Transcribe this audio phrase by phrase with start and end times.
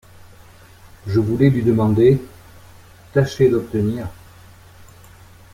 [1.05, 2.19] Je voulais lui demander…
[3.13, 4.07] tâcher d’obtenir…